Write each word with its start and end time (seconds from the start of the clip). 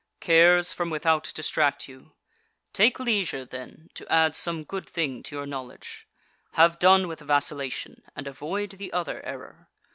7. 0.19 0.33
Cares 0.33 0.73
from 0.73 0.89
without 0.89 1.31
distract 1.35 1.87
you: 1.87 2.13
take 2.73 2.99
leisure, 2.99 3.45
then, 3.45 3.91
to 3.93 4.11
add 4.11 4.35
some 4.35 4.63
good 4.63 4.89
thing 4.89 5.21
to 5.21 5.35
your 5.35 5.45
knowledge; 5.45 6.07
have 6.53 6.79
done 6.79 7.07
with 7.07 7.19
vacillation, 7.19 8.01
and 8.15 8.25
avoid 8.25 8.71
the 8.71 8.91
other 8.93 9.23
error. 9.23 9.69